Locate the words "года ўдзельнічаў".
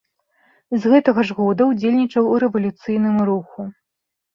1.41-2.33